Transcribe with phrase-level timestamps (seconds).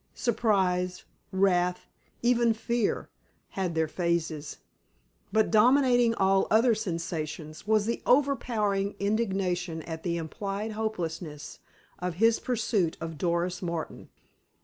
[0.15, 1.85] Surprise, wrath,
[2.23, 3.11] even fear,
[3.49, 4.57] had their phases.
[5.31, 11.59] But, dominating all other sensations, was an overpowering indignation at the implied hopelessness
[11.99, 14.09] of his pursuit of Doris Martin.